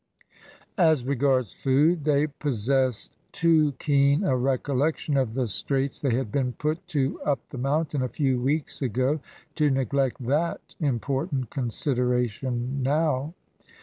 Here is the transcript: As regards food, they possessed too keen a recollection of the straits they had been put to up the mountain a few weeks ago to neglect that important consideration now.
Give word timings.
As 0.79 1.05
regards 1.05 1.53
food, 1.53 2.05
they 2.05 2.25
possessed 2.25 3.15
too 3.31 3.73
keen 3.73 4.23
a 4.23 4.35
recollection 4.35 5.15
of 5.15 5.35
the 5.35 5.45
straits 5.45 6.01
they 6.01 6.15
had 6.15 6.31
been 6.31 6.53
put 6.53 6.87
to 6.87 7.21
up 7.21 7.47
the 7.49 7.59
mountain 7.59 8.01
a 8.01 8.09
few 8.09 8.41
weeks 8.41 8.81
ago 8.81 9.19
to 9.53 9.69
neglect 9.69 10.25
that 10.25 10.73
important 10.81 11.51
consideration 11.51 12.81
now. 12.81 13.35